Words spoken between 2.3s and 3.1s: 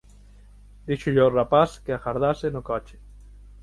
no coche.